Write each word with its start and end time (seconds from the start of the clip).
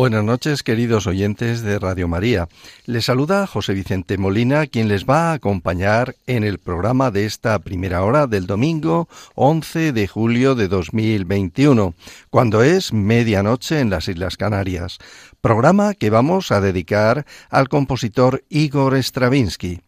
Buenas 0.00 0.24
noches, 0.24 0.62
queridos 0.62 1.06
oyentes 1.06 1.60
de 1.60 1.78
Radio 1.78 2.08
María. 2.08 2.48
Les 2.86 3.04
saluda 3.04 3.46
José 3.46 3.74
Vicente 3.74 4.16
Molina, 4.16 4.66
quien 4.66 4.88
les 4.88 5.04
va 5.04 5.28
a 5.28 5.32
acompañar 5.34 6.16
en 6.26 6.42
el 6.42 6.58
programa 6.58 7.10
de 7.10 7.26
esta 7.26 7.58
primera 7.58 8.02
hora 8.02 8.26
del 8.26 8.46
domingo 8.46 9.10
11 9.34 9.92
de 9.92 10.08
julio 10.08 10.54
de 10.54 10.68
2021, 10.68 11.92
cuando 12.30 12.62
es 12.62 12.94
medianoche 12.94 13.80
en 13.80 13.90
las 13.90 14.08
Islas 14.08 14.38
Canarias. 14.38 14.96
Programa 15.42 15.92
que 15.92 16.08
vamos 16.08 16.50
a 16.50 16.62
dedicar 16.62 17.26
al 17.50 17.68
compositor 17.68 18.42
Igor 18.48 18.96
Stravinsky. 18.96 19.82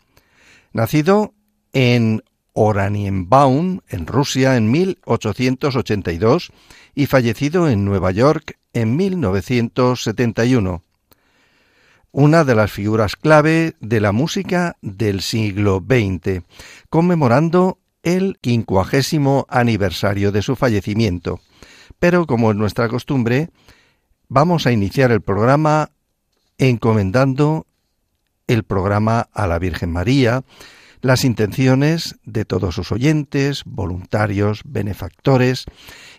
Nacido 0.75 1.33
en 1.73 2.23
Oranienbaum, 2.53 3.81
en 3.89 4.07
Rusia, 4.07 4.57
en 4.57 4.71
1882, 4.71 6.53
y 6.95 7.07
fallecido 7.07 7.69
en 7.69 7.85
Nueva 7.85 8.11
York 8.11 8.59
en 8.73 8.97
1971. 8.97 10.83
Una 12.11 12.45
de 12.45 12.55
las 12.55 12.71
figuras 12.71 13.17
clave 13.17 13.75
de 13.81 14.01
la 14.01 14.13
música 14.13 14.77
del 14.83 15.23
siglo 15.23 15.83
XX, 15.87 16.43
conmemorando 16.91 17.79
el 18.03 18.39
quincuagésimo 18.41 19.47
aniversario 19.49 20.33
de 20.33 20.43
su 20.43 20.57
fallecimiento. 20.57 21.41
Pero 21.99 22.27
como 22.27 22.51
es 22.51 22.57
nuestra 22.57 22.89
costumbre, 22.89 23.51
vamos 24.29 24.67
a 24.67 24.73
iniciar 24.73 25.11
el 25.11 25.23
programa 25.23 25.91
encomendando 26.59 27.67
el 28.47 28.65
programa 28.65 29.29
a 29.33 29.47
la 29.47 29.59
Virgen 29.59 29.91
María, 29.91 30.45
las 31.03 31.25
intenciones 31.25 32.17
de 32.25 32.45
todos 32.45 32.77
sus 32.77 32.93
oyentes, 32.93 33.65
voluntarios, 33.67 34.63
benefactores. 34.65 35.67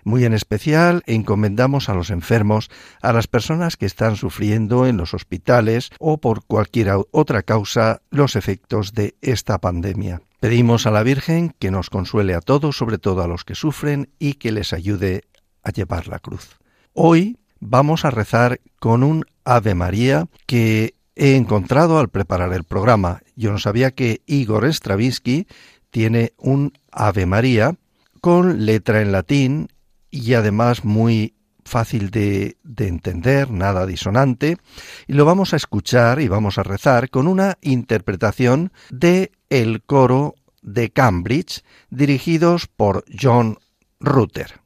Muy 0.04 0.26
en 0.26 0.34
especial 0.34 1.02
encomendamos 1.08 1.90
a 1.90 1.94
los 1.96 2.10
enfermos, 2.10 2.70
a 3.02 3.14
las 3.14 3.28
personas 3.28 3.78
que 3.78 3.86
están 3.86 4.18
sufriendo 4.18 4.86
en 4.86 4.98
los 4.98 5.14
hospitales 5.14 5.90
o 6.00 6.18
por 6.18 6.46
cualquier 6.46 6.92
otra 7.12 7.42
causa 7.44 8.02
los 8.12 8.36
efectos 8.36 8.94
de 8.94 9.16
esta 9.22 9.58
pandemia. 9.60 10.22
Pedimos 10.42 10.86
a 10.86 10.92
la 10.92 11.04
Virgen 11.04 11.56
que 11.58 11.72
nos 11.72 11.90
consuele 11.90 12.36
a 12.36 12.42
todos, 12.42 12.78
sobre 12.78 12.98
todo 12.98 13.24
a 13.24 13.28
los 13.28 13.46
que 13.46 13.56
sufren, 13.56 14.10
y 14.20 14.34
que 14.34 14.52
les 14.52 14.74
ayude 14.74 15.24
a 15.64 15.72
llevar 15.72 16.10
la 16.10 16.20
cruz. 16.20 16.60
Hoy 16.92 17.38
vamos 17.62 18.04
a 18.04 18.12
rezar 18.12 18.60
con 18.80 19.04
un 19.04 19.24
Ave 19.46 19.76
María 19.76 20.28
que 20.46 20.96
he 21.16 21.36
encontrado 21.36 22.00
al 22.00 22.10
preparar 22.10 22.54
el 22.54 22.64
programa. 22.64 23.22
Yo 23.36 23.52
no 23.52 23.60
sabía 23.60 23.92
que 23.92 24.22
Igor 24.26 24.66
Stravinsky 24.66 25.48
tiene 25.90 26.34
un 26.38 26.74
Ave 26.92 27.26
María 27.26 27.76
con 28.22 28.66
letra 28.66 29.02
en 29.02 29.12
latín 29.12 29.68
y 30.10 30.34
además 30.34 30.86
muy 30.86 31.36
fácil 31.66 32.10
de, 32.10 32.58
de, 32.64 32.88
entender, 32.88 33.50
nada 33.50 33.86
disonante, 33.86 34.58
y 35.08 35.14
lo 35.14 35.26
vamos 35.26 35.54
a 35.54 35.58
escuchar 35.58 36.20
y 36.20 36.28
vamos 36.28 36.58
a 36.58 36.64
rezar 36.64 37.10
con 37.10 37.28
una 37.28 37.58
interpretación 37.62 38.72
de 38.90 39.32
el 39.50 39.82
coro 39.82 40.36
de 40.62 40.90
Cambridge 40.90 41.64
dirigidos 41.90 42.68
por 42.68 43.06
John 43.20 43.60
Rutter. 44.00 44.63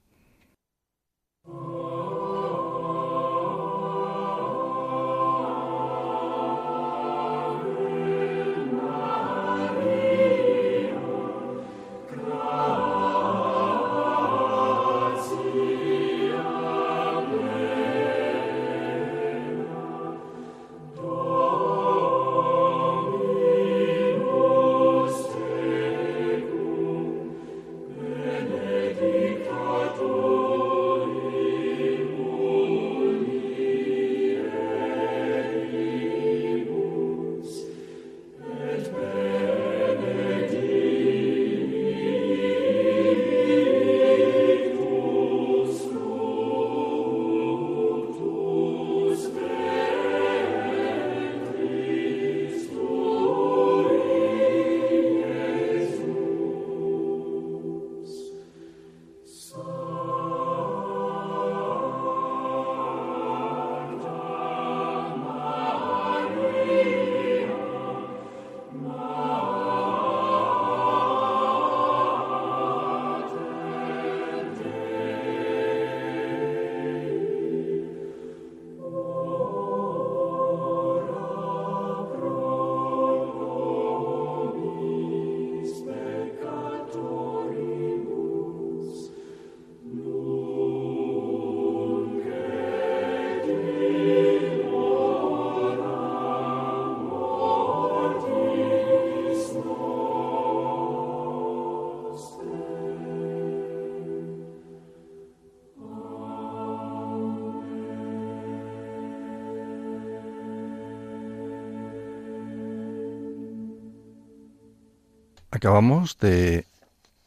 Acabamos 115.57 116.19
de 116.19 116.67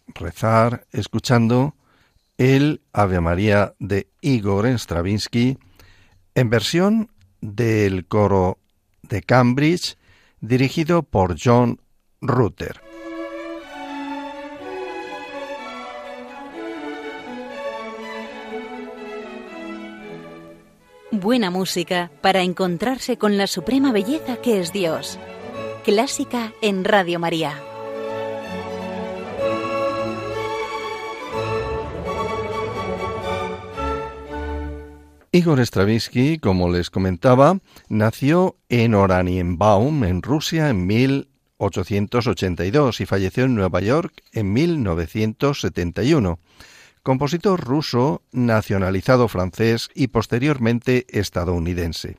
rezar 0.07 0.87
escuchando 0.93 1.75
el 2.39 2.81
Ave 2.93 3.21
María 3.21 3.75
de 3.81 4.07
Igor 4.21 4.69
Stravinsky 4.69 5.59
en 6.37 6.49
versión 6.49 7.11
del 7.41 8.07
coro 8.07 8.59
de 9.03 9.23
Cambridge 9.23 9.97
dirigido 10.41 11.03
por 11.03 11.39
John 11.43 11.81
Rutter. 12.21 12.81
Buena 21.11 21.51
música 21.51 22.13
para 22.21 22.43
encontrarse 22.43 23.19
con 23.19 23.37
la 23.37 23.49
suprema 23.49 23.91
belleza 23.91 24.37
que 24.37 24.61
es 24.61 24.73
Dios. 24.73 25.19
Clásica 25.85 26.53
en 26.63 26.85
Radio 26.85 27.19
María. 27.19 27.61
Igor 35.33 35.61
Stravinsky, 35.61 36.39
como 36.39 36.71
les 36.71 36.91
comentaba, 36.91 37.61
nació 37.89 38.57
en 38.69 38.97
Oranienbaum, 38.97 40.03
en 40.03 40.23
Rusia, 40.23 40.71
en 40.71 40.89
1882 40.89 43.01
y 43.01 43.07
falleció 43.07 43.45
en 43.45 43.55
Nueva 43.55 43.81
York 43.81 44.25
en 44.33 44.53
1971. 44.53 46.41
Compositor 47.05 47.61
ruso, 47.61 48.23
nacionalizado 48.33 49.29
francés 49.29 49.89
y 49.95 50.09
posteriormente 50.09 51.07
estadounidense. 51.09 52.19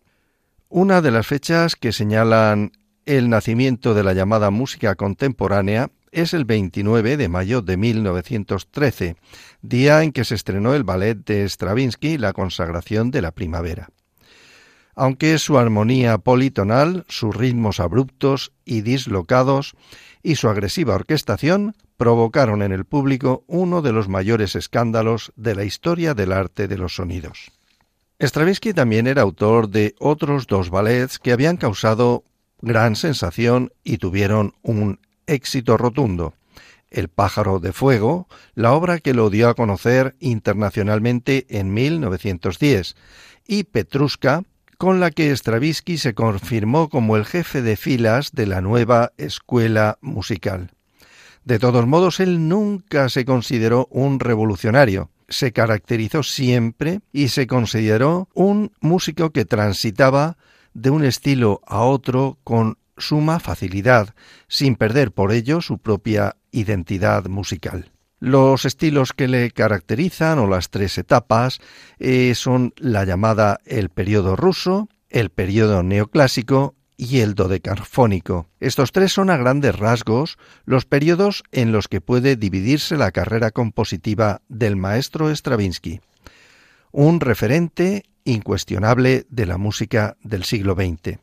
Una 0.69 1.01
de 1.01 1.11
las 1.11 1.27
fechas 1.27 1.75
que 1.75 1.91
señalan 1.91 2.71
el 3.05 3.29
nacimiento 3.29 3.93
de 3.93 4.05
la 4.05 4.13
llamada 4.13 4.51
música 4.51 4.95
contemporánea 4.95 5.91
es 6.11 6.33
el 6.33 6.45
29 6.45 7.17
de 7.17 7.29
mayo 7.29 7.61
de 7.61 7.77
1913, 7.77 9.15
día 9.61 10.03
en 10.03 10.11
que 10.11 10.25
se 10.25 10.35
estrenó 10.35 10.73
el 10.73 10.83
ballet 10.83 11.15
de 11.25 11.47
Stravinsky 11.47 12.17
La 12.17 12.33
consagración 12.33 13.11
de 13.11 13.21
la 13.21 13.31
primavera. 13.31 13.89
Aunque 14.93 15.39
su 15.39 15.57
armonía 15.57 16.17
politonal, 16.17 17.05
sus 17.07 17.35
ritmos 17.35 17.79
abruptos 17.79 18.51
y 18.65 18.81
dislocados 18.81 19.73
y 20.21 20.35
su 20.35 20.49
agresiva 20.49 20.95
orquestación 20.95 21.75
provocaron 21.95 22.61
en 22.61 22.71
el 22.71 22.83
público 22.83 23.43
uno 23.47 23.81
de 23.81 23.93
los 23.93 24.09
mayores 24.09 24.55
escándalos 24.55 25.31
de 25.35 25.55
la 25.55 25.63
historia 25.63 26.13
del 26.13 26.33
arte 26.33 26.67
de 26.67 26.77
los 26.77 26.95
sonidos. 26.95 27.51
Stravinsky 28.19 28.73
también 28.73 29.07
era 29.07 29.21
autor 29.21 29.69
de 29.69 29.95
otros 29.97 30.45
dos 30.45 30.69
ballets 30.69 31.19
que 31.19 31.31
habían 31.31 31.57
causado 31.57 32.23
gran 32.61 32.95
sensación 32.95 33.71
y 33.83 33.97
tuvieron 33.97 34.53
un 34.61 34.99
éxito 35.31 35.77
rotundo. 35.77 36.33
El 36.89 37.07
pájaro 37.07 37.59
de 37.59 37.71
fuego, 37.71 38.27
la 38.53 38.73
obra 38.73 38.99
que 38.99 39.13
lo 39.13 39.29
dio 39.29 39.49
a 39.49 39.55
conocer 39.55 40.15
internacionalmente 40.19 41.45
en 41.49 41.73
1910, 41.73 42.95
y 43.47 43.63
Petrushka, 43.63 44.43
con 44.77 44.99
la 44.99 45.11
que 45.11 45.35
Stravinsky 45.35 45.97
se 45.97 46.13
confirmó 46.13 46.89
como 46.89 47.15
el 47.15 47.25
jefe 47.25 47.61
de 47.61 47.77
filas 47.77 48.31
de 48.33 48.47
la 48.47 48.61
nueva 48.61 49.13
escuela 49.17 49.97
musical. 50.01 50.71
De 51.45 51.59
todos 51.59 51.87
modos, 51.87 52.19
él 52.19 52.47
nunca 52.47 53.09
se 53.09 53.25
consideró 53.25 53.87
un 53.89 54.19
revolucionario, 54.19 55.09
se 55.29 55.53
caracterizó 55.53 56.23
siempre 56.23 57.01
y 57.13 57.29
se 57.29 57.47
consideró 57.47 58.27
un 58.33 58.71
músico 58.79 59.31
que 59.31 59.45
transitaba 59.45 60.37
de 60.73 60.89
un 60.89 61.03
estilo 61.03 61.61
a 61.65 61.81
otro 61.83 62.37
con 62.43 62.77
suma 62.97 63.39
facilidad, 63.39 64.13
sin 64.47 64.75
perder 64.75 65.11
por 65.11 65.31
ello 65.31 65.61
su 65.61 65.77
propia 65.77 66.37
identidad 66.51 67.25
musical. 67.25 67.91
Los 68.19 68.65
estilos 68.65 69.13
que 69.13 69.27
le 69.27 69.49
caracterizan 69.49 70.37
o 70.37 70.47
las 70.47 70.69
tres 70.69 70.97
etapas 70.99 71.59
eh, 71.97 72.35
son 72.35 72.73
la 72.77 73.03
llamada 73.03 73.59
el 73.65 73.89
periodo 73.89 74.35
ruso, 74.35 74.89
el 75.09 75.31
periodo 75.31 75.81
neoclásico 75.81 76.75
y 76.97 77.21
el 77.21 77.33
dodecarfónico. 77.33 78.47
Estos 78.59 78.91
tres 78.91 79.11
son 79.11 79.31
a 79.31 79.37
grandes 79.37 79.75
rasgos 79.75 80.37
los 80.65 80.85
periodos 80.85 81.43
en 81.51 81.71
los 81.71 81.87
que 81.87 81.99
puede 81.99 82.35
dividirse 82.35 82.95
la 82.95 83.11
carrera 83.11 83.49
compositiva 83.49 84.41
del 84.49 84.75
maestro 84.75 85.35
Stravinsky. 85.35 85.99
Un 86.91 87.21
referente 87.21 88.03
incuestionable 88.23 89.25
de 89.29 89.47
la 89.47 89.57
música 89.57 90.15
del 90.21 90.43
siglo 90.43 90.75
XX. 90.75 91.17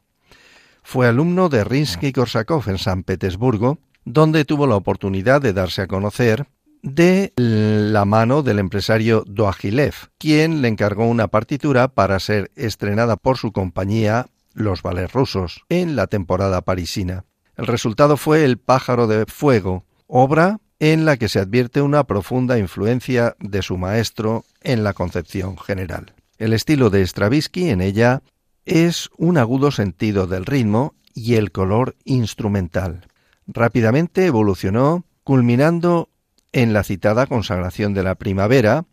Fue 0.90 1.06
alumno 1.06 1.50
de 1.50 1.64
Rinsky-Korsakov 1.64 2.66
en 2.70 2.78
San 2.78 3.02
Petersburgo, 3.02 3.78
donde 4.06 4.46
tuvo 4.46 4.66
la 4.66 4.76
oportunidad 4.76 5.42
de 5.42 5.52
darse 5.52 5.82
a 5.82 5.86
conocer 5.86 6.46
de 6.82 7.34
la 7.36 8.06
mano 8.06 8.42
del 8.42 8.58
empresario 8.58 9.22
Doagilev, 9.26 9.92
quien 10.16 10.62
le 10.62 10.68
encargó 10.68 11.06
una 11.06 11.28
partitura 11.28 11.88
para 11.88 12.18
ser 12.20 12.50
estrenada 12.56 13.16
por 13.16 13.36
su 13.36 13.52
compañía 13.52 14.28
Los 14.54 14.80
Ballets 14.80 15.12
Rusos 15.12 15.60
en 15.68 15.94
la 15.94 16.06
temporada 16.06 16.62
parisina. 16.62 17.26
El 17.58 17.66
resultado 17.66 18.16
fue 18.16 18.46
El 18.46 18.56
pájaro 18.56 19.06
de 19.06 19.26
fuego, 19.26 19.84
obra 20.06 20.58
en 20.78 21.04
la 21.04 21.18
que 21.18 21.28
se 21.28 21.38
advierte 21.38 21.82
una 21.82 22.04
profunda 22.04 22.58
influencia 22.58 23.36
de 23.40 23.60
su 23.60 23.76
maestro 23.76 24.46
en 24.62 24.84
la 24.84 24.94
concepción 24.94 25.58
general. 25.58 26.14
El 26.38 26.54
estilo 26.54 26.88
de 26.88 27.06
Stravinsky 27.06 27.68
en 27.68 27.82
ella 27.82 28.22
es 28.68 29.08
un 29.16 29.38
agudo 29.38 29.70
sentido 29.70 30.26
del 30.26 30.44
ritmo 30.44 30.94
y 31.14 31.34
el 31.34 31.52
color 31.52 31.96
instrumental. 32.04 33.06
Rápidamente 33.46 34.26
evolucionó, 34.26 35.06
culminando 35.24 36.10
en 36.52 36.74
la 36.74 36.84
citada 36.84 37.26
consagración 37.26 37.94
de 37.94 38.02
la 38.02 38.16
primavera 38.16 38.84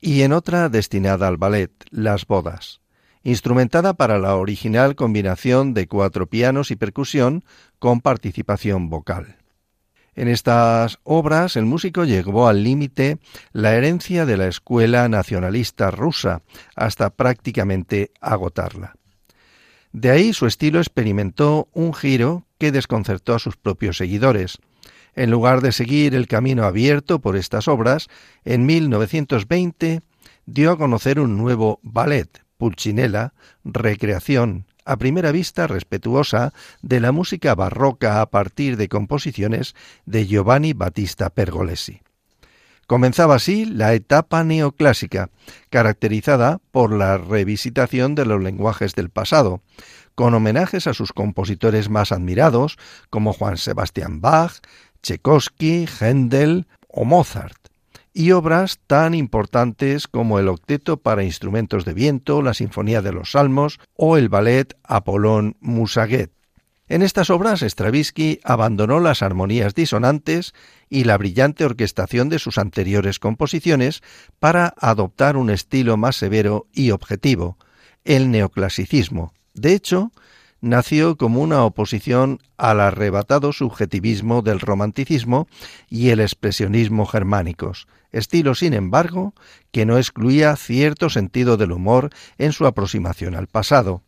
y 0.00 0.22
en 0.22 0.32
otra 0.32 0.68
destinada 0.68 1.26
al 1.26 1.36
ballet, 1.36 1.72
Las 1.90 2.26
bodas, 2.26 2.80
instrumentada 3.24 3.94
para 3.94 4.18
la 4.18 4.36
original 4.36 4.94
combinación 4.94 5.74
de 5.74 5.88
cuatro 5.88 6.28
pianos 6.28 6.70
y 6.70 6.76
percusión 6.76 7.44
con 7.80 8.00
participación 8.00 8.88
vocal. 8.88 9.41
En 10.14 10.28
estas 10.28 10.98
obras 11.04 11.56
el 11.56 11.64
músico 11.64 12.04
llevó 12.04 12.48
al 12.48 12.62
límite 12.62 13.18
la 13.52 13.74
herencia 13.74 14.26
de 14.26 14.36
la 14.36 14.46
escuela 14.46 15.08
nacionalista 15.08 15.90
rusa 15.90 16.42
hasta 16.76 17.10
prácticamente 17.10 18.10
agotarla. 18.20 18.94
De 19.92 20.10
ahí 20.10 20.32
su 20.32 20.46
estilo 20.46 20.78
experimentó 20.78 21.68
un 21.72 21.94
giro 21.94 22.46
que 22.58 22.72
desconcertó 22.72 23.34
a 23.34 23.38
sus 23.38 23.56
propios 23.56 23.96
seguidores. 23.96 24.58
En 25.14 25.30
lugar 25.30 25.60
de 25.60 25.72
seguir 25.72 26.14
el 26.14 26.28
camino 26.28 26.64
abierto 26.64 27.20
por 27.20 27.36
estas 27.36 27.68
obras, 27.68 28.08
en 28.44 28.64
1920 28.64 30.00
dio 30.46 30.72
a 30.72 30.78
conocer 30.78 31.20
un 31.20 31.36
nuevo 31.36 31.80
ballet, 31.82 32.42
Pulcinella, 32.56 33.34
Recreación, 33.64 34.66
a 34.84 34.96
primera 34.96 35.32
vista 35.32 35.66
respetuosa 35.66 36.52
de 36.82 37.00
la 37.00 37.12
música 37.12 37.54
barroca 37.54 38.20
a 38.20 38.26
partir 38.30 38.76
de 38.76 38.88
composiciones 38.88 39.74
de 40.06 40.26
Giovanni 40.26 40.72
Battista 40.72 41.30
Pergolesi. 41.30 42.00
Comenzaba 42.86 43.36
así 43.36 43.64
la 43.64 43.94
etapa 43.94 44.44
neoclásica, 44.44 45.30
caracterizada 45.70 46.60
por 46.72 46.92
la 46.92 47.16
revisitación 47.16 48.14
de 48.14 48.26
los 48.26 48.42
lenguajes 48.42 48.94
del 48.94 49.08
pasado, 49.08 49.62
con 50.14 50.34
homenajes 50.34 50.86
a 50.86 50.94
sus 50.94 51.12
compositores 51.12 51.88
más 51.88 52.12
admirados, 52.12 52.76
como 53.08 53.32
Juan 53.32 53.56
Sebastián 53.56 54.20
Bach, 54.20 54.60
Tchaikovsky, 55.00 55.86
Händel 56.00 56.66
o 56.88 57.04
Mozart 57.04 57.61
y 58.14 58.32
obras 58.32 58.78
tan 58.86 59.14
importantes 59.14 60.06
como 60.08 60.38
el 60.38 60.48
Octeto 60.48 60.98
para 60.98 61.24
instrumentos 61.24 61.84
de 61.84 61.94
viento, 61.94 62.42
la 62.42 62.54
Sinfonía 62.54 63.02
de 63.02 63.12
los 63.12 63.32
Salmos 63.32 63.80
o 63.96 64.16
el 64.16 64.28
ballet 64.28 64.76
Apolón 64.84 65.56
Musaguet. 65.60 66.30
En 66.88 67.00
estas 67.00 67.30
obras 67.30 67.62
Stravinsky 67.62 68.40
abandonó 68.44 69.00
las 69.00 69.22
armonías 69.22 69.74
disonantes 69.74 70.52
y 70.90 71.04
la 71.04 71.16
brillante 71.16 71.64
orquestación 71.64 72.28
de 72.28 72.38
sus 72.38 72.58
anteriores 72.58 73.18
composiciones 73.18 74.02
para 74.38 74.74
adoptar 74.78 75.38
un 75.38 75.48
estilo 75.48 75.96
más 75.96 76.16
severo 76.16 76.66
y 76.72 76.90
objetivo, 76.90 77.56
el 78.04 78.30
neoclasicismo. 78.30 79.32
De 79.54 79.72
hecho, 79.72 80.12
nació 80.62 81.16
como 81.16 81.42
una 81.42 81.64
oposición 81.64 82.38
al 82.56 82.80
arrebatado 82.80 83.52
subjetivismo 83.52 84.40
del 84.40 84.60
romanticismo 84.60 85.48
y 85.90 86.10
el 86.10 86.20
expresionismo 86.20 87.04
germánicos, 87.04 87.88
estilo, 88.12 88.54
sin 88.54 88.72
embargo, 88.72 89.34
que 89.72 89.84
no 89.84 89.98
excluía 89.98 90.56
cierto 90.56 91.10
sentido 91.10 91.58
del 91.58 91.72
humor 91.72 92.10
en 92.38 92.52
su 92.52 92.64
aproximación 92.64 93.34
al 93.34 93.48
pasado. 93.48 94.02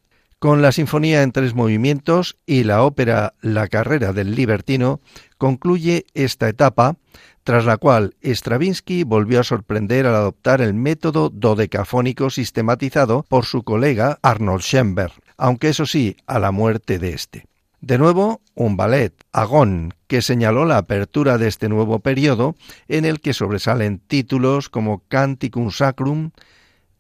Con 0.45 0.61
la 0.61 0.73
Sinfonía 0.73 1.23
en 1.23 1.33
tres 1.33 1.55
movimientos 1.55 2.37
y 2.45 2.65
la 2.65 2.83
ópera 2.83 3.33
La 3.41 3.67
carrera 3.67 4.13
del 4.13 4.35
libertino 4.35 5.01
concluye 5.39 6.05
esta 6.13 6.51
etapa, 6.51 6.97
tras 7.45 7.65
la 7.65 7.79
cual 7.79 8.15
Stravinsky 8.23 9.05
volvió 9.05 9.41
a 9.41 9.45
sorprender 9.45 10.07
al 10.07 10.15
adoptar 10.15 10.61
el 10.61 10.75
método 10.75 11.31
dodecafónico 11.31 12.29
sistematizado 12.29 13.25
por 13.27 13.47
su 13.47 13.63
colega 13.63 14.19
Arnold 14.21 14.61
Schoenberg, 14.61 15.15
aunque 15.39 15.71
eso 15.71 15.87
sí, 15.87 16.19
a 16.27 16.39
la 16.39 16.51
muerte 16.51 16.99
de 16.99 17.15
este. 17.15 17.47
De 17.81 17.97
nuevo, 17.97 18.43
un 18.55 18.77
ballet, 18.77 19.15
Agón, 19.33 19.95
que 20.09 20.21
señaló 20.21 20.67
la 20.67 20.77
apertura 20.77 21.39
de 21.39 21.49
este 21.49 21.71
nuevo 21.71 22.01
periodo, 22.01 22.55
en 22.87 23.07
el 23.07 23.23
que 23.23 23.33
sobresalen 23.33 23.99
títulos 23.99 24.69
como 24.69 25.05
Canticum 25.09 25.71
Sacrum, 25.71 26.33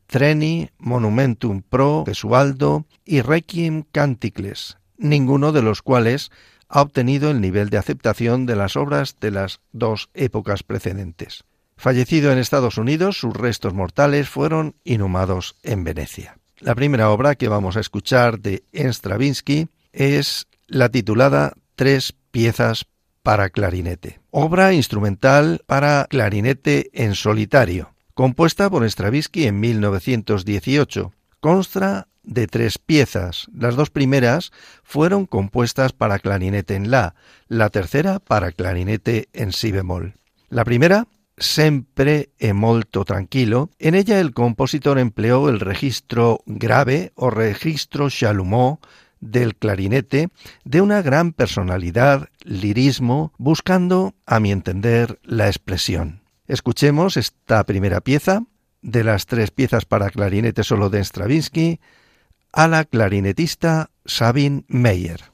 Treni, 0.06 0.70
Monumentum 0.78 1.62
Pro, 1.62 2.04
Gesualdo 2.06 2.86
y 3.04 3.20
Requiem 3.20 3.84
Canticles, 3.90 4.78
ninguno 4.96 5.52
de 5.52 5.62
los 5.62 5.82
cuales 5.82 6.30
ha 6.68 6.82
obtenido 6.82 7.30
el 7.30 7.40
nivel 7.40 7.70
de 7.70 7.78
aceptación 7.78 8.46
de 8.46 8.56
las 8.56 8.76
obras 8.76 9.16
de 9.20 9.30
las 9.30 9.60
dos 9.72 10.10
épocas 10.14 10.62
precedentes. 10.62 11.44
Fallecido 11.76 12.32
en 12.32 12.38
Estados 12.38 12.78
Unidos, 12.78 13.18
sus 13.18 13.34
restos 13.34 13.74
mortales 13.74 14.28
fueron 14.28 14.76
inhumados 14.84 15.56
en 15.62 15.84
Venecia. 15.84 16.38
La 16.58 16.74
primera 16.74 17.10
obra 17.10 17.34
que 17.34 17.48
vamos 17.48 17.76
a 17.76 17.80
escuchar 17.80 18.40
de 18.40 18.64
Stravinsky 18.72 19.68
es 19.92 20.46
la 20.66 20.88
titulada 20.88 21.54
Tres 21.74 22.14
piezas 22.30 22.86
para 23.22 23.50
clarinete, 23.50 24.20
obra 24.30 24.72
instrumental 24.72 25.62
para 25.66 26.06
clarinete 26.08 26.90
en 26.92 27.14
solitario, 27.14 27.93
compuesta 28.14 28.70
por 28.70 28.88
Stravinsky 28.88 29.46
en 29.46 29.60
1918. 29.60 31.12
Consta 31.40 32.08
de 32.22 32.46
tres 32.46 32.78
piezas. 32.78 33.48
Las 33.52 33.76
dos 33.76 33.90
primeras 33.90 34.52
fueron 34.82 35.26
compuestas 35.26 35.92
para 35.92 36.18
clarinete 36.18 36.74
en 36.74 36.90
la, 36.90 37.14
la 37.48 37.68
tercera 37.70 38.18
para 38.18 38.52
clarinete 38.52 39.28
en 39.32 39.52
si 39.52 39.72
bemol. 39.72 40.14
La 40.48 40.64
primera 40.64 41.06
sempre 41.36 42.30
e 42.38 42.52
molto 42.52 43.04
tranquilo, 43.04 43.70
en 43.78 43.94
ella 43.94 44.20
el 44.20 44.32
compositor 44.32 44.98
empleó 44.98 45.48
el 45.48 45.58
registro 45.58 46.40
grave 46.46 47.12
o 47.16 47.28
registro 47.30 48.08
chalumeau 48.08 48.78
del 49.20 49.56
clarinete 49.56 50.28
de 50.64 50.80
una 50.80 51.02
gran 51.02 51.32
personalidad, 51.32 52.28
lirismo, 52.42 53.32
buscando, 53.36 54.14
a 54.26 54.38
mi 54.38 54.52
entender, 54.52 55.18
la 55.24 55.48
expresión. 55.48 56.23
Escuchemos 56.46 57.16
esta 57.16 57.64
primera 57.64 58.00
pieza 58.00 58.42
de 58.82 59.02
las 59.02 59.26
tres 59.26 59.50
piezas 59.50 59.86
para 59.86 60.10
clarinete 60.10 60.62
solo 60.62 60.90
de 60.90 61.02
Stravinsky 61.02 61.80
a 62.52 62.68
la 62.68 62.84
clarinetista 62.84 63.90
Sabine 64.04 64.64
Meyer. 64.68 65.33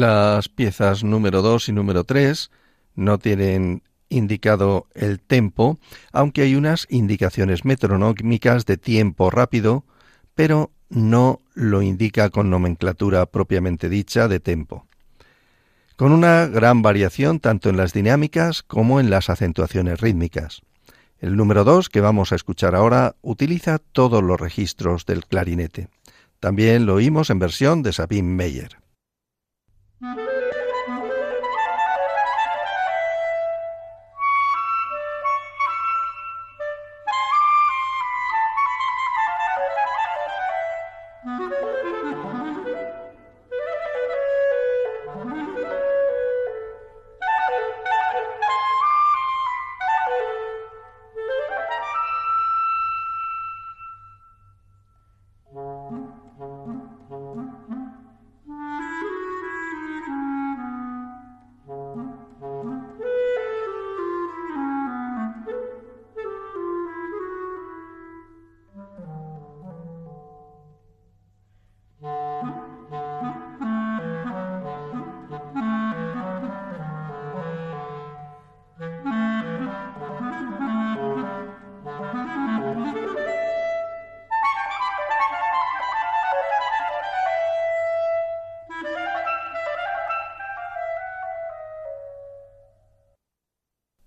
Las 0.00 0.48
piezas 0.48 1.04
número 1.04 1.42
2 1.42 1.68
y 1.68 1.72
número 1.72 2.04
3 2.04 2.50
no 2.94 3.18
tienen 3.18 3.82
indicado 4.08 4.86
el 4.94 5.20
tempo, 5.20 5.78
aunque 6.10 6.40
hay 6.40 6.54
unas 6.54 6.86
indicaciones 6.88 7.66
metronómicas 7.66 8.64
de 8.64 8.78
tiempo 8.78 9.28
rápido, 9.28 9.84
pero 10.34 10.70
no 10.88 11.42
lo 11.52 11.82
indica 11.82 12.30
con 12.30 12.48
nomenclatura 12.48 13.26
propiamente 13.26 13.90
dicha 13.90 14.26
de 14.26 14.40
tempo. 14.40 14.86
Con 15.96 16.12
una 16.12 16.46
gran 16.46 16.80
variación 16.80 17.38
tanto 17.38 17.68
en 17.68 17.76
las 17.76 17.92
dinámicas 17.92 18.62
como 18.62 19.00
en 19.00 19.10
las 19.10 19.28
acentuaciones 19.28 20.00
rítmicas. 20.00 20.62
El 21.18 21.36
número 21.36 21.64
2 21.64 21.90
que 21.90 22.00
vamos 22.00 22.32
a 22.32 22.36
escuchar 22.36 22.74
ahora 22.74 23.16
utiliza 23.20 23.76
todos 23.76 24.22
los 24.22 24.40
registros 24.40 25.04
del 25.04 25.26
clarinete. 25.26 25.88
También 26.38 26.86
lo 26.86 26.94
oímos 26.94 27.28
en 27.28 27.38
versión 27.38 27.82
de 27.82 27.92
Sabine 27.92 28.28
Meyer. 28.28 28.80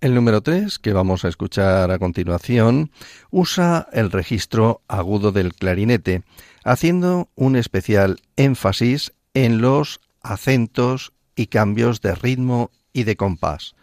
El 0.03 0.15
número 0.15 0.41
3, 0.41 0.79
que 0.79 0.91
vamos 0.91 1.23
a 1.23 1.29
escuchar 1.29 1.89
a 1.89 1.97
continuación, 1.97 2.91
usa 3.31 3.87
el 3.93 4.11
registro 4.11 4.81
agudo 4.89 5.31
del 5.31 5.53
clarinete, 5.53 6.23
haciendo 6.65 7.29
un 7.35 7.55
especial 7.55 8.19
énfasis 8.35 9.13
en 9.33 9.61
los 9.61 10.01
acentos 10.21 11.13
y 11.37 11.47
cambios 11.47 12.01
de 12.01 12.15
ritmo 12.15 12.69
y 12.91 13.05
de 13.05 13.15
compás. 13.15 13.75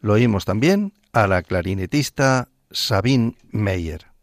Lo 0.00 0.12
oímos 0.12 0.44
también 0.44 0.92
a 1.12 1.26
la 1.26 1.42
clarinetista 1.42 2.50
Sabine 2.70 3.34
Meyer. 3.50 4.13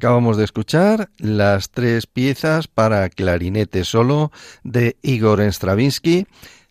Acabamos 0.00 0.38
de 0.38 0.44
escuchar 0.44 1.10
las 1.18 1.68
tres 1.68 2.06
piezas 2.06 2.68
para 2.68 3.10
clarinete 3.10 3.84
solo 3.84 4.32
de 4.64 4.96
Igor 5.02 5.42
Stravinsky, 5.42 6.26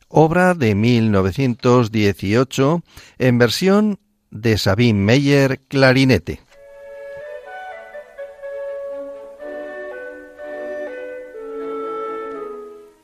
obra 0.08 0.56
de 0.56 0.74
1918 0.74 2.82
en 3.20 3.38
versión 3.38 4.00
de 4.32 4.58
Sabine 4.58 5.00
Meyer 5.00 5.60
clarinete. 5.68 6.42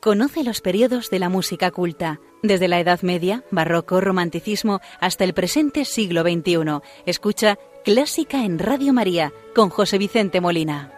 Conoce 0.00 0.42
los 0.42 0.60
periodos 0.60 1.08
de 1.10 1.20
la 1.20 1.28
música 1.28 1.70
culta, 1.70 2.18
desde 2.42 2.66
la 2.66 2.80
Edad 2.80 3.02
Media, 3.02 3.44
Barroco, 3.52 4.00
Romanticismo 4.00 4.80
hasta 5.00 5.22
el 5.22 5.34
presente 5.34 5.84
siglo 5.84 6.22
XXI. 6.22 6.80
Escucha 7.06 7.58
Clásica 7.86 8.44
en 8.44 8.58
Radio 8.58 8.92
María 8.92 9.32
con 9.54 9.70
José 9.70 9.96
Vicente 9.96 10.40
Molina. 10.40 10.90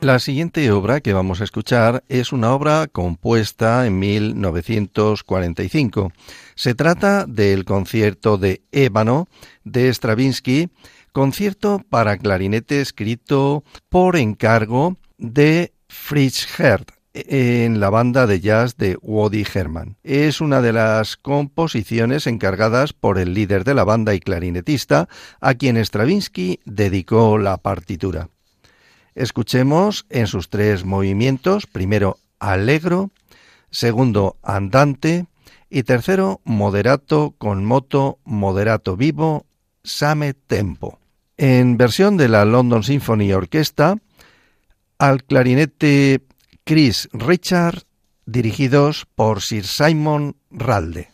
La 0.00 0.18
siguiente 0.18 0.70
obra 0.70 1.02
que 1.02 1.12
vamos 1.12 1.42
a 1.42 1.44
escuchar 1.44 2.02
es 2.08 2.32
una 2.32 2.54
obra 2.54 2.86
compuesta 2.86 3.86
en 3.86 3.98
1945. 3.98 6.12
Se 6.54 6.74
trata 6.74 7.26
del 7.26 7.66
concierto 7.66 8.38
de 8.38 8.62
Ébano 8.72 9.28
de 9.64 9.92
Stravinsky, 9.92 10.70
concierto 11.12 11.82
para 11.90 12.16
clarinete 12.16 12.80
escrito 12.80 13.64
por 13.90 14.16
encargo 14.16 14.96
de 15.18 15.74
Fritz 15.88 16.58
Hertz 16.58 16.97
en 17.26 17.80
la 17.80 17.90
banda 17.90 18.26
de 18.26 18.40
jazz 18.40 18.76
de 18.76 18.96
Woody 19.02 19.44
Herman. 19.52 19.96
Es 20.02 20.40
una 20.40 20.60
de 20.60 20.72
las 20.72 21.16
composiciones 21.16 22.26
encargadas 22.26 22.92
por 22.92 23.18
el 23.18 23.34
líder 23.34 23.64
de 23.64 23.74
la 23.74 23.84
banda 23.84 24.14
y 24.14 24.20
clarinetista, 24.20 25.08
a 25.40 25.54
quien 25.54 25.76
Stravinsky 25.76 26.60
dedicó 26.64 27.38
la 27.38 27.56
partitura. 27.56 28.28
Escuchemos 29.14 30.06
en 30.10 30.26
sus 30.26 30.48
tres 30.48 30.84
movimientos, 30.84 31.66
primero 31.66 32.18
allegro, 32.38 33.10
segundo 33.70 34.36
andante 34.42 35.26
y 35.70 35.82
tercero 35.82 36.40
moderato 36.44 37.34
con 37.36 37.64
moto 37.64 38.18
moderato 38.24 38.96
vivo 38.96 39.46
same 39.82 40.34
tempo. 40.34 40.98
En 41.36 41.76
versión 41.76 42.16
de 42.16 42.28
la 42.28 42.44
London 42.44 42.82
Symphony 42.82 43.32
Orchestra, 43.32 43.96
al 44.98 45.24
clarinete 45.24 46.20
Chris 46.68 47.08
Richard, 47.14 47.84
dirigidos 48.26 49.06
por 49.14 49.40
Sir 49.40 49.64
Simon 49.64 50.36
Ralde. 50.50 51.08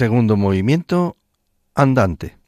Segundo 0.00 0.34
movimiento, 0.38 1.18
andante. 1.74 2.39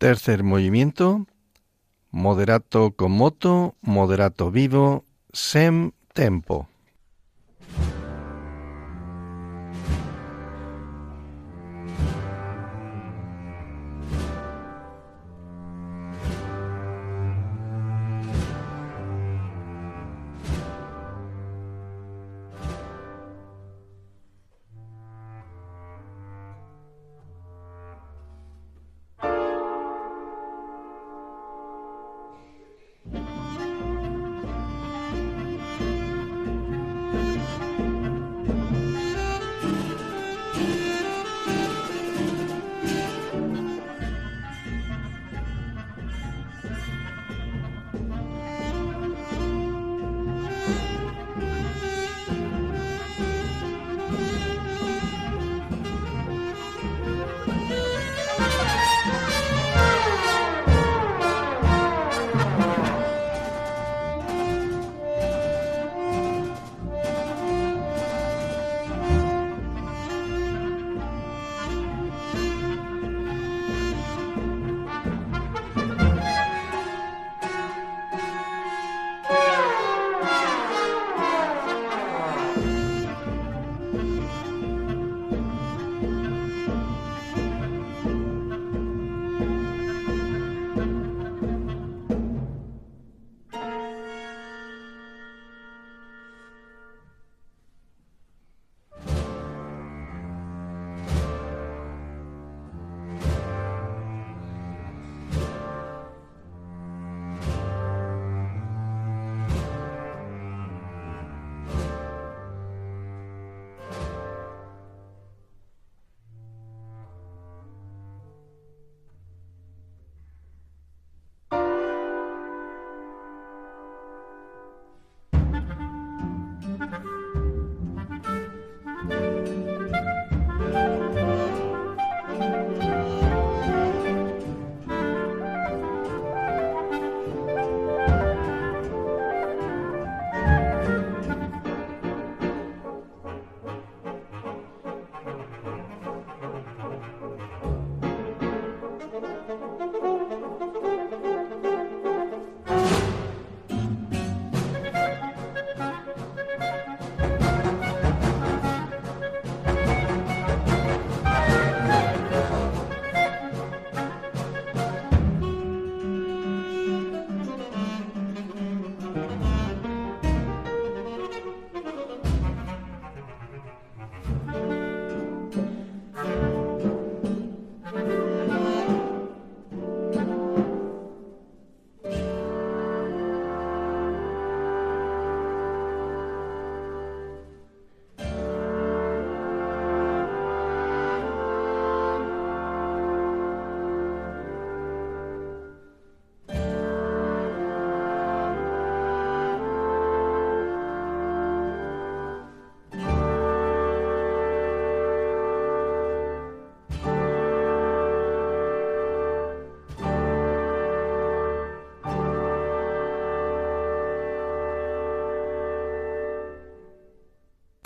Tercer 0.00 0.42
movimiento, 0.42 1.26
moderato 2.10 2.94
con 2.96 3.12
moto, 3.12 3.76
moderato 3.82 4.50
vivo, 4.50 5.04
sem 5.30 5.92
tempo. 6.14 6.69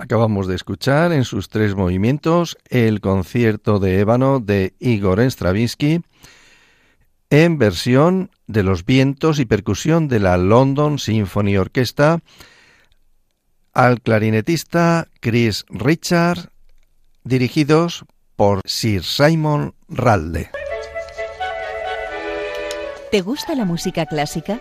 Acabamos 0.05 0.47
de 0.47 0.55
escuchar 0.55 1.15
en 1.15 1.25
sus 1.25 1.49
tres 1.49 1.75
movimientos 1.75 2.59
el 2.69 3.01
concierto 3.01 3.79
de 3.79 4.01
ébano 4.01 4.39
de 4.39 4.75
Igor 4.79 5.19
Stravinsky 5.21 6.03
en 7.31 7.57
versión 7.57 8.31
de 8.47 8.65
los 8.65 8.85
vientos 8.85 9.39
y 9.39 9.47
percusión 9.47 10.09
de 10.09 10.21
la 10.21 10.37
London 10.37 10.99
Symphony 10.99 11.57
Orchestra 11.57 12.19
al 13.73 14.03
clarinetista 14.03 15.09
Chris 15.21 15.65
Richard, 15.71 16.51
dirigidos 17.23 18.05
por 18.37 18.61
Sir 18.67 19.05
Simon 19.05 19.75
Ralde. 19.89 20.51
¿Te 23.11 23.23
gusta 23.23 23.55
la 23.55 23.65
música 23.65 24.05
clásica? 24.05 24.61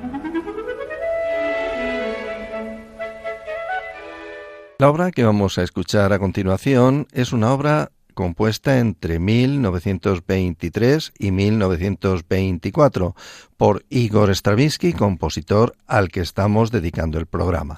La 4.81 4.89
obra 4.89 5.11
que 5.11 5.23
vamos 5.23 5.59
a 5.59 5.61
escuchar 5.61 6.11
a 6.11 6.17
continuación 6.17 7.05
es 7.11 7.33
una 7.33 7.53
obra 7.53 7.91
compuesta 8.15 8.79
entre 8.79 9.19
1923 9.19 11.13
y 11.19 11.29
1924 11.29 13.15
por 13.57 13.85
Igor 13.91 14.35
Stravinsky, 14.35 14.93
compositor 14.93 15.75
al 15.85 16.09
que 16.09 16.21
estamos 16.21 16.71
dedicando 16.71 17.19
el 17.19 17.27
programa. 17.27 17.77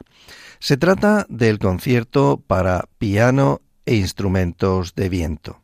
Se 0.59 0.77
trata 0.77 1.25
del 1.27 1.59
concierto 1.59 2.41
para 2.47 2.85
piano 2.99 3.59
e 3.85 3.95
instrumentos 3.95 4.95
de 4.95 5.09
viento. 5.09 5.59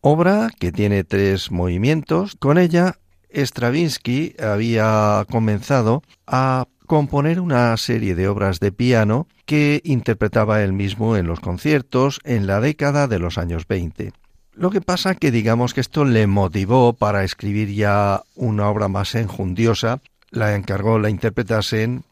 Obra 0.00 0.50
que 0.56 0.70
tiene 0.70 1.02
tres 1.02 1.50
movimientos. 1.50 2.36
Con 2.38 2.58
ella, 2.58 3.00
Stravinsky 3.34 4.36
había 4.38 5.26
comenzado 5.28 6.04
a 6.28 6.68
componer 6.90 7.38
una 7.38 7.76
serie 7.76 8.16
de 8.16 8.26
obras 8.26 8.58
de 8.58 8.72
piano 8.72 9.28
que 9.46 9.80
interpretaba 9.84 10.64
él 10.64 10.72
mismo 10.72 11.16
en 11.16 11.28
los 11.28 11.38
conciertos 11.38 12.18
en 12.24 12.48
la 12.48 12.58
década 12.58 13.06
de 13.06 13.20
los 13.20 13.38
años 13.38 13.68
20. 13.68 14.10
Lo 14.54 14.70
que 14.70 14.80
pasa 14.80 15.14
que 15.14 15.30
digamos 15.30 15.72
que 15.72 15.82
esto 15.82 16.04
le 16.04 16.26
motivó 16.26 16.92
para 16.92 17.22
escribir 17.22 17.72
ya 17.72 18.24
una 18.34 18.68
obra 18.68 18.88
más 18.88 19.14
enjundiosa, 19.14 20.00
la 20.32 20.56
encargó 20.56 20.98
la 20.98 21.10
interpretasen 21.10 22.02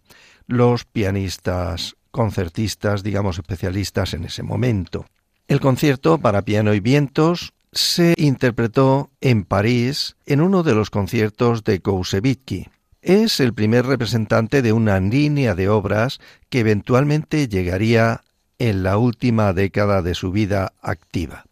los 0.47 0.85
pianistas 0.85 1.97
concertistas, 2.13 3.03
digamos 3.03 3.39
especialistas 3.39 4.15
en 4.15 4.27
ese 4.27 4.45
momento. 4.45 5.07
El 5.49 5.59
concierto 5.59 6.19
para 6.19 6.43
piano 6.43 6.73
y 6.73 6.79
vientos 6.79 7.53
se 7.73 8.15
interpretó 8.17 9.11
en 9.21 9.43
París 9.43 10.15
en 10.25 10.41
uno 10.41 10.63
de 10.63 10.77
los 10.77 10.91
conciertos 10.91 11.65
de 11.65 11.81
Koussevitzky. 11.81 12.69
Es 13.01 13.39
el 13.39 13.55
primer 13.55 13.87
representante 13.87 14.61
de 14.61 14.73
una 14.73 14.99
línea 14.99 15.55
de 15.55 15.69
obras 15.69 16.19
que 16.51 16.59
eventualmente 16.61 17.49
llegaría 17.49 18.23
en 18.59 18.83
la 18.83 18.99
última 18.99 19.53
década 19.53 20.03
de 20.03 20.15
su 20.15 20.33
vida 20.33 20.73
activa. 20.83 21.45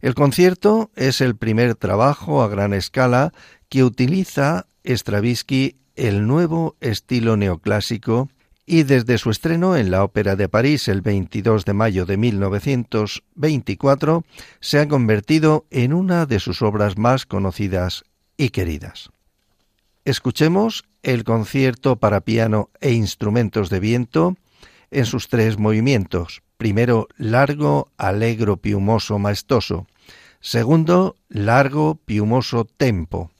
El 0.00 0.14
concierto 0.14 0.90
es 0.96 1.20
el 1.20 1.36
primer 1.36 1.74
trabajo 1.74 2.42
a 2.42 2.48
gran 2.48 2.72
escala 2.72 3.34
que 3.68 3.84
utiliza 3.84 4.66
Stravinsky 4.84 5.76
el 5.94 6.26
nuevo 6.26 6.76
estilo 6.80 7.36
neoclásico 7.36 8.30
y 8.64 8.84
desde 8.84 9.18
su 9.18 9.30
estreno 9.30 9.76
en 9.76 9.90
la 9.90 10.02
Ópera 10.02 10.34
de 10.34 10.48
París 10.48 10.88
el 10.88 11.02
22 11.02 11.66
de 11.66 11.74
mayo 11.74 12.06
de 12.06 12.16
1924 12.16 14.24
se 14.60 14.78
ha 14.78 14.88
convertido 14.88 15.66
en 15.70 15.92
una 15.92 16.24
de 16.26 16.40
sus 16.40 16.62
obras 16.62 16.96
más 16.96 17.26
conocidas 17.26 18.04
y 18.36 18.48
queridas. 18.48 19.10
Escuchemos 20.04 20.84
el 21.02 21.24
concierto 21.24 21.96
para 21.96 22.22
piano 22.22 22.70
e 22.80 22.92
instrumentos 22.92 23.70
de 23.70 23.80
viento 23.80 24.36
en 24.90 25.06
sus 25.06 25.28
tres 25.28 25.58
movimientos. 25.58 26.42
Primero, 26.56 27.08
largo, 27.16 27.90
alegro, 27.96 28.56
piumoso, 28.56 29.18
maestoso. 29.18 29.86
Segundo, 30.40 31.16
largo, 31.28 31.96
piumoso, 32.04 32.64
tempo. 32.64 33.30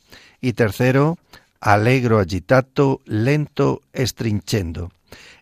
Y 0.41 0.53
tercero, 0.53 1.19
allegro 1.61 2.19
agitato, 2.19 3.01
lento, 3.07 3.81
estrinchendo 3.93 4.91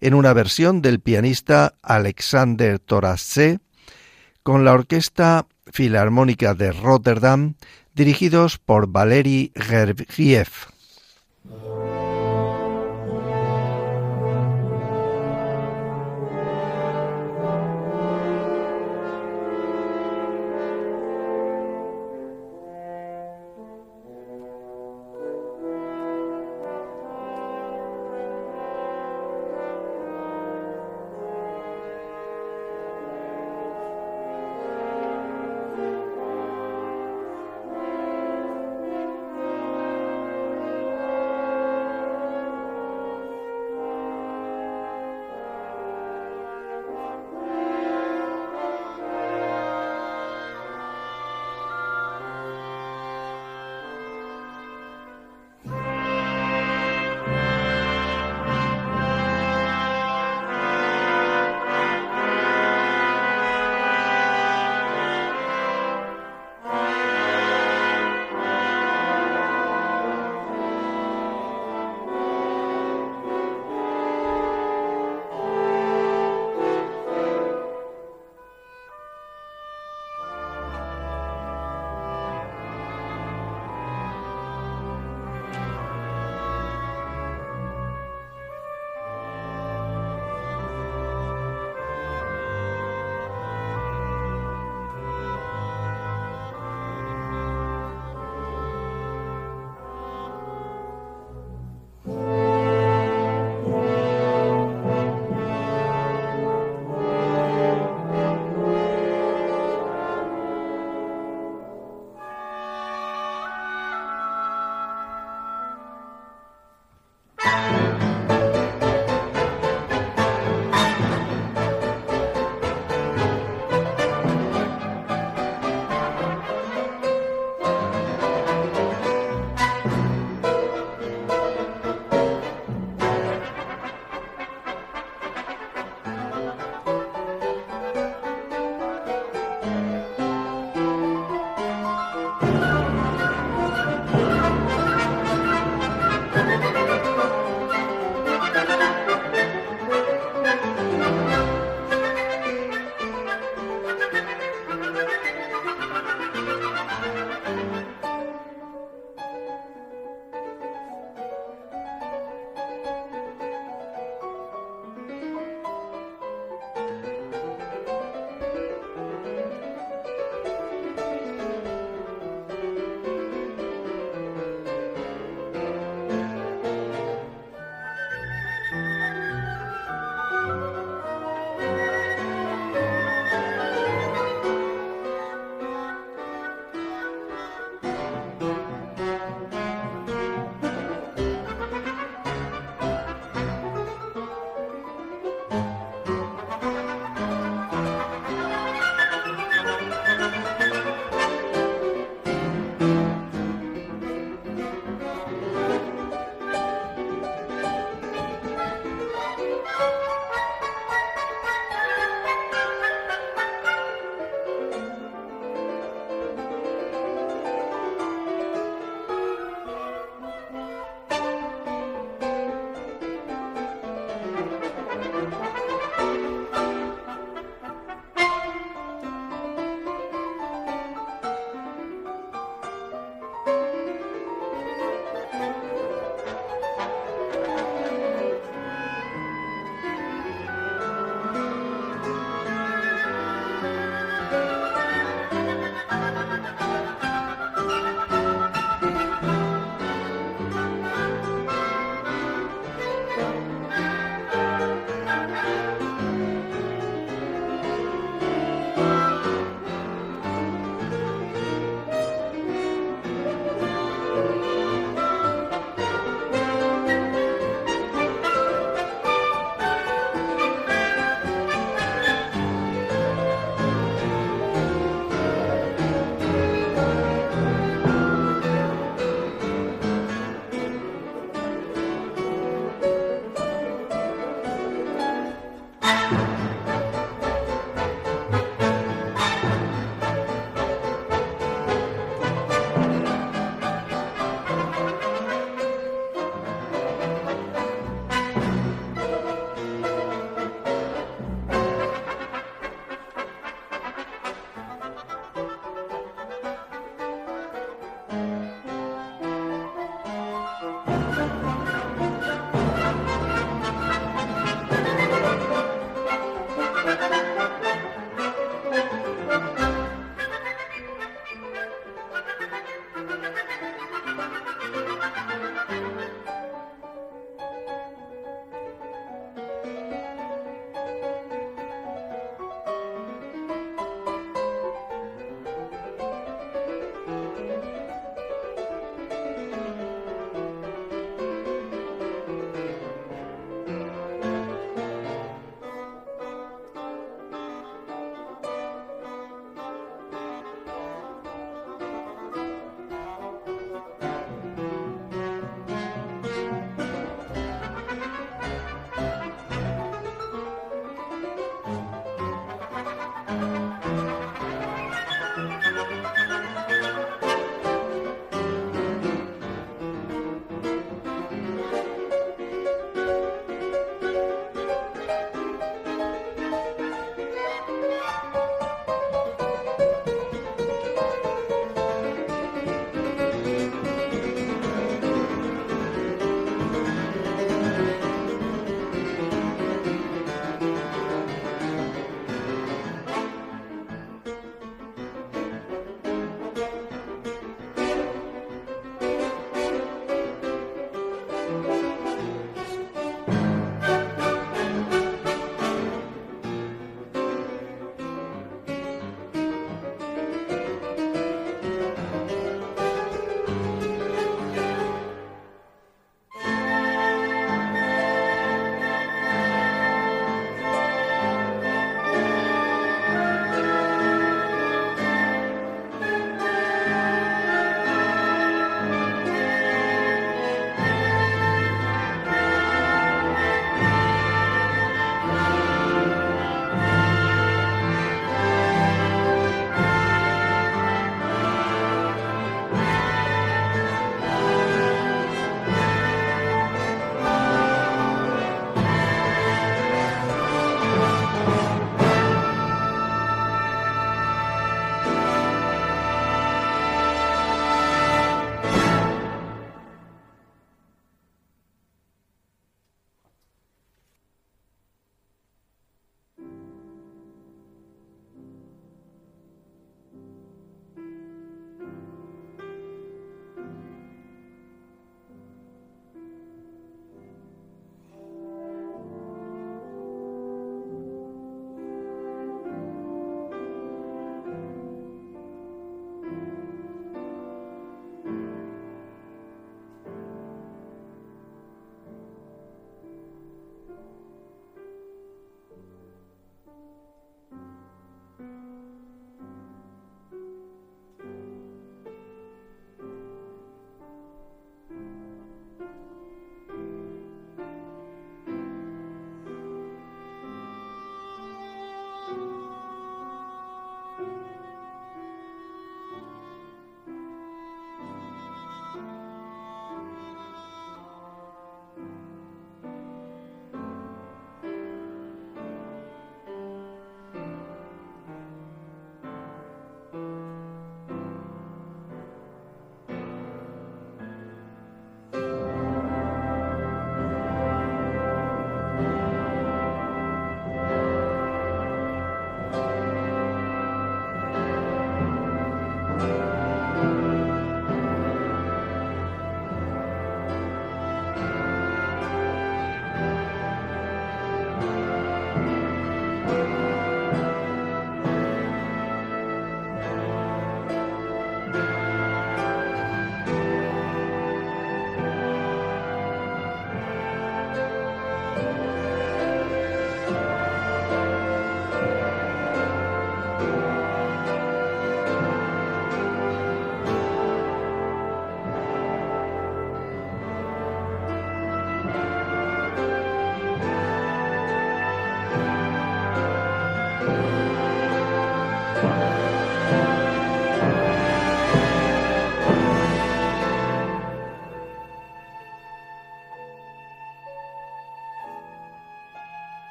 en 0.00 0.14
una 0.14 0.32
versión 0.32 0.82
del 0.82 1.00
pianista 1.00 1.74
Alexander 1.82 2.78
Torasse 2.78 3.58
con 4.42 4.64
la 4.64 4.72
Orquesta 4.72 5.46
Filarmónica 5.66 6.54
de 6.54 6.72
Rotterdam, 6.72 7.54
dirigidos 7.94 8.58
por 8.58 8.86
Valery 8.88 9.52
Gergiev. 9.54 10.48
Amen. 11.50 12.07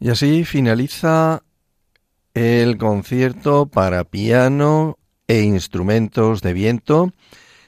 Y 0.00 0.08
así 0.08 0.44
finaliza 0.44 1.42
el 2.32 2.78
concierto 2.78 3.66
para 3.66 4.04
piano 4.04 4.98
e 5.28 5.42
instrumentos 5.42 6.40
de 6.40 6.54
viento 6.54 7.12